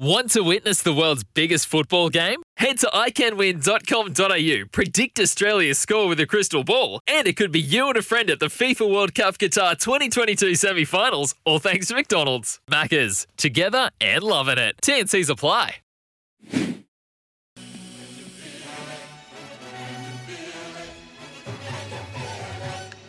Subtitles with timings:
[0.00, 2.40] Want to witness the world's biggest football game?
[2.56, 7.88] Head to iCanWin.com.au, predict Australia's score with a crystal ball, and it could be you
[7.88, 11.96] and a friend at the FIFA World Cup Qatar 2022 semi finals, all thanks to
[11.96, 12.60] McDonald's.
[12.70, 14.76] Maccas, together and loving it.
[14.82, 15.78] TNC's apply.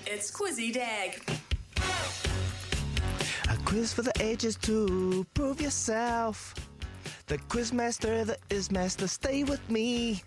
[0.07, 1.23] It's Quizzy Dag.
[3.47, 6.55] A quiz for the ages to prove yourself.
[7.29, 10.23] The quizmaster, the ismaster, stay with me.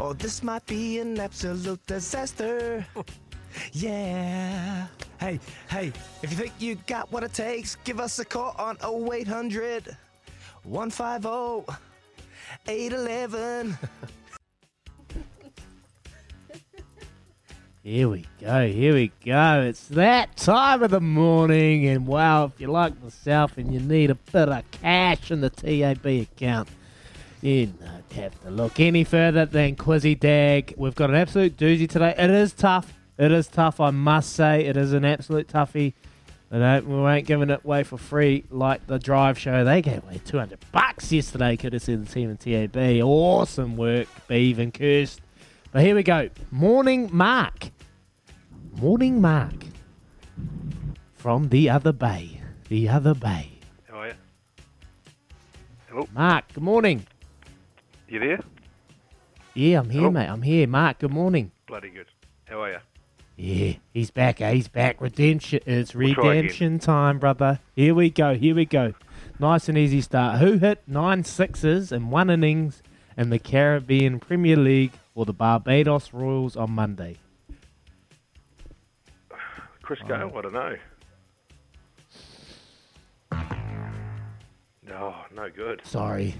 [0.00, 2.86] Or this might be an absolute disaster.
[3.72, 4.86] yeah.
[5.20, 5.92] Hey, hey,
[6.22, 9.98] if you think you got what it takes, give us a call on 0800
[10.62, 11.76] 150
[12.66, 13.76] 811.
[17.88, 19.62] Here we go, here we go.
[19.62, 24.10] It's that time of the morning, and wow, if you're like myself and you need
[24.10, 26.68] a bit of cash in the TAB account,
[27.40, 30.74] you don't have to look any further than Quizzy Dag.
[30.76, 32.14] We've got an absolute doozy today.
[32.18, 32.92] It is tough.
[33.16, 34.66] It is tough, I must say.
[34.66, 35.94] It is an absolute toughie.
[36.52, 39.64] Uh, we ain't giving it away for free like the Drive Show.
[39.64, 43.02] They gave away 200 bucks yesterday, courtesy of the team in TAB.
[43.02, 45.20] Awesome work, Beeve and Kirst.
[45.72, 46.28] But here we go.
[46.50, 47.70] Morning Mark.
[48.78, 49.54] Morning Mark.
[51.16, 52.40] From the other bay.
[52.68, 53.50] The other bay.
[53.88, 54.14] How are you?
[55.88, 57.06] Hello, Mark, good morning.
[58.08, 58.40] you there?
[59.54, 60.10] Yeah, I'm here, Hello.
[60.12, 60.28] mate.
[60.28, 60.66] I'm here.
[60.68, 61.50] Mark, good morning.
[61.66, 62.06] Bloody good.
[62.44, 62.78] How are you?
[63.36, 64.40] Yeah, he's back.
[64.40, 64.52] eh?
[64.52, 65.00] He's back.
[65.00, 65.60] Redemption.
[65.66, 66.36] It's We'll try again.
[66.44, 67.60] redemption time, brother.
[67.74, 68.34] Here we go.
[68.34, 68.94] Here we go.
[69.38, 70.38] Nice and easy start.
[70.40, 72.82] Who hit nine sixes in one innings
[73.16, 77.16] in the Caribbean Premier League for the Barbados Royals on Monday?
[79.88, 80.30] Chris Gayle?
[80.36, 80.76] I don't know.
[84.92, 85.80] Oh, no good.
[85.82, 86.34] Sorry.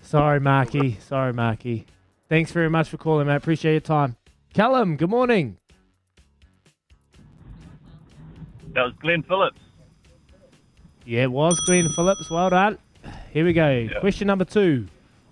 [0.00, 0.96] Sorry, Marky.
[1.06, 1.84] Sorry, Marky.
[2.30, 3.36] Thanks very much for calling, mate.
[3.36, 4.16] Appreciate your time.
[4.54, 5.58] Callum, good morning.
[8.72, 9.60] That was Glenn Phillips.
[11.04, 12.30] Yeah, it was Glenn Phillips.
[12.30, 12.78] Well done.
[13.34, 13.86] Here we go.
[14.00, 14.86] Question number two.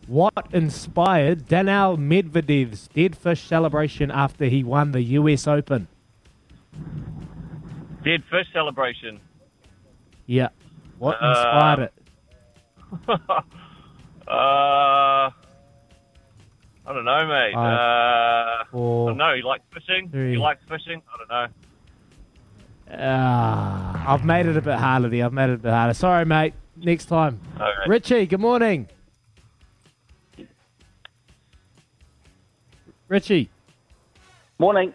[0.07, 5.89] What inspired Daniel Medvedev's dead fish celebration after he won the US Open?
[8.05, 9.21] Dead fish celebration.
[10.27, 10.49] Yeah.
[10.99, 11.93] What Uh, inspired it?
[14.29, 15.31] uh, I
[16.87, 17.55] don't know, mate.
[17.55, 19.35] Five, uh, four, I don't know.
[19.37, 20.09] He likes fishing.
[20.11, 20.33] three.
[20.33, 21.01] He likes fishing.
[21.13, 21.47] I don't know.
[22.99, 25.25] Ah, I've made it a bit harder there.
[25.25, 25.95] I've made it a bit harder.
[25.95, 26.55] Sorry, mate.
[26.77, 27.41] Next time.
[27.57, 27.67] Okay.
[27.87, 28.89] Richie, good morning.
[33.09, 33.49] Richie.
[34.59, 34.93] Morning.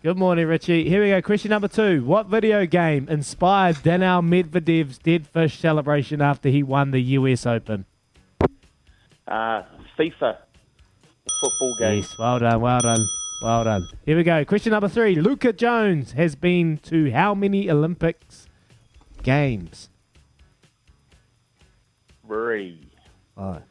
[0.00, 0.88] Good morning, Richie.
[0.88, 1.20] Here we go.
[1.20, 2.04] Question number two.
[2.04, 7.84] What video game inspired Daniel Medvedev's dead fish celebration after he won the US Open?
[9.26, 9.62] Uh,
[9.98, 10.36] FIFA.
[11.40, 11.96] Football game.
[11.96, 13.04] Yes, well done, well done,
[13.42, 13.88] well done.
[14.06, 14.44] Here we go.
[14.44, 15.16] Question number three.
[15.16, 18.46] Luuka Jones has been to how many Olympics
[19.24, 19.90] games?
[22.24, 22.88] Three.
[23.34, 23.62] Five,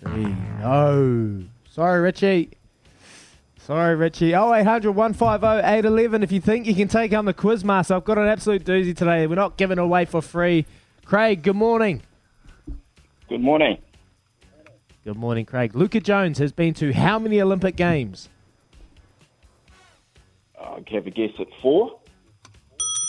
[0.00, 0.34] three.
[0.58, 1.44] No.
[1.70, 2.50] Sorry, Richie.
[3.66, 4.32] Sorry, Richie.
[4.32, 6.22] 0800 150 811.
[6.22, 9.26] If you think you can take on the Quizmaster, I've got an absolute doozy today.
[9.26, 10.66] We're not giving away for free.
[11.04, 12.02] Craig, good morning.
[13.28, 13.78] Good morning.
[15.02, 15.72] Good morning, Craig.
[15.72, 18.28] Luuka Jones has been to how many Olympic Games?
[20.56, 21.98] Uh, I'll have a guess at four.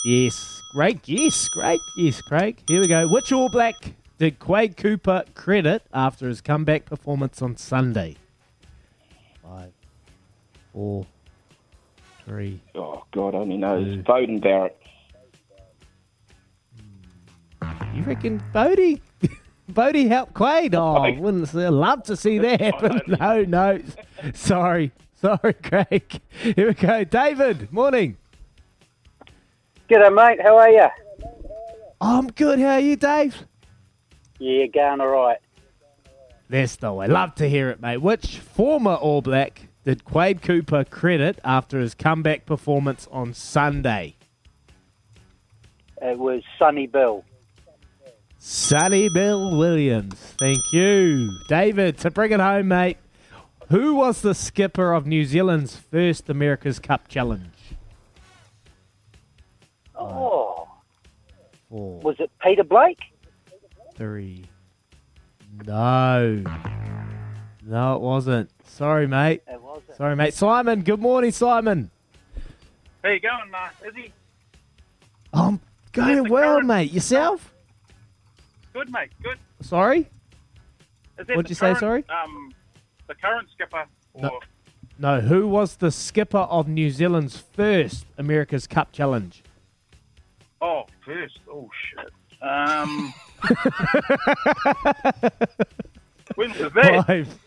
[0.06, 0.60] Yes.
[0.74, 1.02] Great.
[1.08, 1.50] Yes.
[1.50, 1.82] Great.
[1.98, 2.64] Yes, Craig.
[2.68, 3.08] Here we go.
[3.08, 3.76] Which All Black
[4.18, 8.16] did Quade Cooper credit after his comeback performance on Sunday?
[10.78, 11.06] Five, four,
[12.24, 12.62] three.
[12.76, 13.96] Oh, God only knows.
[13.96, 14.04] Two.
[14.04, 14.80] Beauden Barrett.
[17.96, 19.02] You reckon Bodie?
[19.70, 20.76] Bodie helped Quade?
[20.76, 23.82] Oh, I wouldn't love to see that, but no, no.
[24.36, 26.22] Sorry, sorry, Craig.
[26.42, 27.04] Here we go.
[27.04, 28.18] David, morning.
[29.90, 30.40] G'day, mate.
[30.44, 30.88] How are you?
[32.00, 32.60] I'm good.
[32.60, 33.36] How are you, Dave?
[34.38, 35.40] Yeah, going all right.
[36.50, 37.08] That's the way.
[37.08, 37.98] Love to hear it, mate.
[37.98, 44.18] Which former All Black did Quade Cooper credit after his comeback performance on Sunday?
[46.02, 47.24] It was Sonny Bill.
[48.38, 50.16] Sonny Bill Williams.
[50.38, 51.30] Thank you.
[51.48, 52.98] David, to bring it home, mate.
[53.70, 57.56] Who was the skipper of New Zealand's first America's Cup challenge?
[59.96, 60.68] Oh,
[61.70, 63.00] Four, was it Peter Blake?
[63.96, 64.48] three.
[65.66, 66.44] No.
[67.66, 68.50] No, it wasn't.
[68.66, 69.42] Sorry, mate.
[69.98, 70.36] Sorry, mate.
[70.36, 71.90] Simon, good morning, Simon.
[73.04, 74.14] How you going, uh, Izzy?
[75.34, 75.60] I'm
[75.92, 76.92] going well, current- mate.
[76.92, 77.52] Yourself?
[78.74, 79.10] Good, mate.
[79.24, 79.40] Good.
[79.62, 80.08] Sorry?
[81.16, 82.06] What'd you say, sorry?
[82.10, 82.54] Um,
[83.08, 83.86] the current skipper.
[84.14, 84.40] Or, No.
[85.00, 89.42] No, who was the skipper of New Zealand's first America's Cup challenge?
[90.62, 91.40] Oh, first.
[91.50, 92.12] Oh shit.
[92.42, 93.14] Um.
[96.36, 97.06] when was that?
[97.08, 97.40] Five,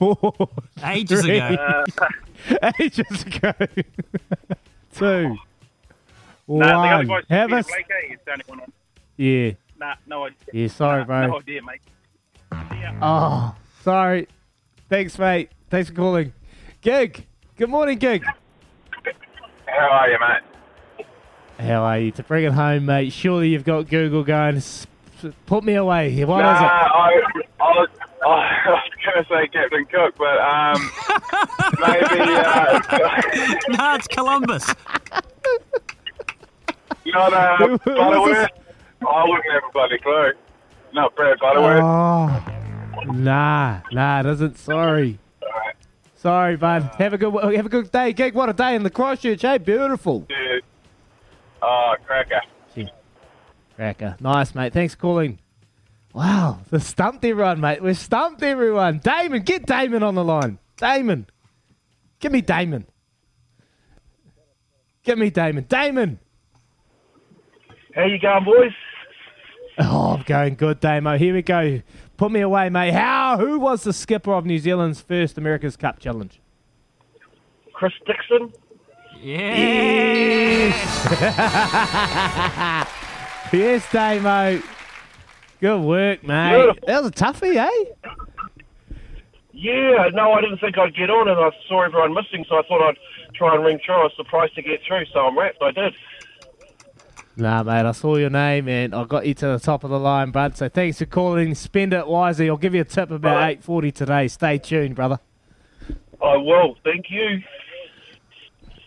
[0.00, 0.48] four,
[0.84, 1.84] Ages three, ago.
[2.62, 3.52] Uh, ages ago.
[4.94, 5.36] Two,
[6.48, 7.06] nah, the other one.
[7.06, 7.66] guy's Have Peter us.
[7.66, 8.08] Blake, eh?
[8.08, 8.72] He's the only one on-
[9.18, 10.36] Yeah, Nah, no idea.
[10.54, 10.68] yeah.
[10.68, 11.26] Sorry, Nah, bro.
[11.26, 11.80] No idea, mate.
[12.52, 12.98] Yeah.
[13.02, 14.26] Oh, sorry.
[14.88, 15.50] Thanks, mate.
[15.68, 16.32] Thanks for calling.
[16.80, 17.26] Gig.
[17.56, 18.24] Good morning, Gig.
[19.66, 21.06] How are you, mate?
[21.66, 22.10] How are you?
[22.12, 23.12] To bring it home, mate.
[23.12, 24.62] Surely you've got Google going.
[25.44, 26.24] Put me away.
[26.24, 26.64] What is nah, it?
[26.64, 27.44] I, I was, I was
[29.12, 30.90] going to say Captain Cook, but um,
[31.80, 32.80] maybe uh,
[33.70, 34.66] no, it's Columbus.
[37.06, 38.50] not uh, Who- who was Butterworth.
[39.08, 40.32] I wouldn't have a bloody clue.
[40.92, 41.82] Not Brad Butterworth.
[41.82, 44.58] Oh, nah, nah, it isn't.
[44.58, 45.18] Sorry,
[46.16, 46.82] sorry, bud.
[46.98, 48.34] Have a good, have a good day, gig.
[48.34, 49.58] What a day in the Christchurch, hey?
[49.58, 50.20] Beautiful.
[50.20, 50.62] Dude.
[51.62, 52.40] Oh, cracker.
[53.76, 54.74] Cracker, nice, mate.
[54.74, 55.38] Thanks for calling.
[56.12, 57.82] Wow, the stumped everyone, mate.
[57.82, 58.98] We've stumped everyone.
[58.98, 60.58] Damon, get Damon on the line.
[60.76, 61.26] Damon,
[62.18, 62.86] give me Damon.
[65.04, 65.64] Give me Damon.
[65.68, 66.18] Damon.
[67.94, 68.72] How you going, boys?
[69.78, 71.16] Oh, I'm going good, Damo.
[71.16, 71.80] Here we go.
[72.16, 72.92] Put me away, mate.
[72.92, 73.38] How?
[73.38, 76.40] Who was the skipper of New Zealand's first America's Cup challenge?
[77.72, 78.52] Chris Dickson.
[79.22, 80.76] Yeah.
[83.52, 84.62] Yes, Damo.
[85.60, 86.56] Good work, mate.
[86.56, 86.86] Beautiful.
[86.86, 88.10] That was a toughie, eh?
[89.52, 92.62] Yeah, no, I didn't think I'd get on, and I saw everyone missing, so I
[92.62, 92.96] thought I'd
[93.34, 93.96] try and ring through.
[93.96, 95.62] I was surprised to get through, so I'm wrapped.
[95.62, 95.94] I did.
[97.36, 97.86] Nah, mate.
[97.86, 100.56] I saw your name and I got you to the top of the line, bud.
[100.56, 101.54] So thanks for calling.
[101.54, 102.48] Spend it wisely.
[102.50, 103.50] I'll give you a tip about Right.
[103.52, 104.28] eight forty today.
[104.28, 105.20] Stay tuned, brother.
[106.22, 106.76] I will.
[106.84, 107.40] Thank you.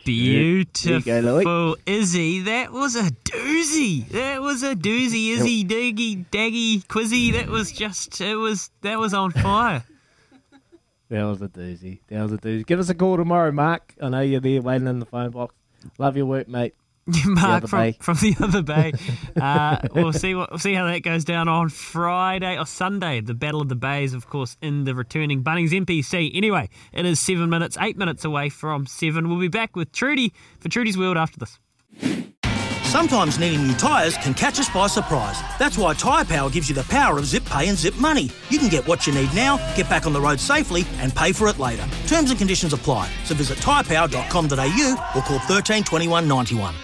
[0.06, 2.42] Beautiful, go, Izzy.
[2.42, 4.08] That was a doozy.
[4.10, 5.30] That was a doozy.
[5.32, 7.32] Izzy, Diggy, Daggy, Quizzy.
[7.34, 8.20] That was just.
[8.20, 8.70] It was.
[8.82, 9.84] That was on fire.
[11.10, 12.00] That was a doozy.
[12.08, 12.66] That was a doozy.
[12.66, 13.94] Give us a call tomorrow, Mark.
[14.02, 15.54] I know you're there waiting in the phone box.
[16.00, 16.74] Love your work, mate.
[17.26, 17.98] Mark other from, bay.
[18.00, 18.94] from the other bay.
[19.36, 23.20] Uh, we'll see what we'll see how that goes down on Friday or Sunday.
[23.20, 26.32] The Battle of the Bays, of course, in the returning Bunnings NPC.
[26.36, 29.28] Anyway, it is seven minutes, eight minutes away from seven.
[29.28, 31.60] We'll be back with Trudy for Trudy's World after this.
[32.84, 35.42] Sometimes needing new tyres can catch us by surprise.
[35.58, 38.30] That's why Tyre Power gives you the power of zip pay and zip money.
[38.50, 41.32] You can get what you need now, get back on the road safely, and pay
[41.32, 41.86] for it later.
[42.06, 43.10] Terms and conditions apply.
[43.24, 46.76] So visit tyrepower.com.au or call 13 21 91.